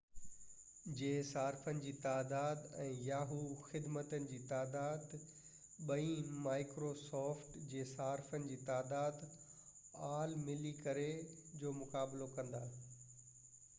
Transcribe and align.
yahoo 0.03 0.91
جي 0.99 1.09
صارفن 1.31 1.81
جي 1.81 1.91
تعداد 2.05 2.63
۽ 2.83 2.85
microsoft 3.07 3.59
خدمتن 3.73 4.23
جي 4.31 4.39
تعداد 4.51 5.05
ٻئي 5.91 6.09
ملي 6.47 6.63
ڪري 6.77 6.89
aol 7.19 7.61
جي 7.75 7.83
صارفن 7.91 8.47
جي 8.53 8.57
تعداد 8.69 9.21
جو 11.61 11.75
مقابلو 11.83 12.31
ڪندا 12.39 12.63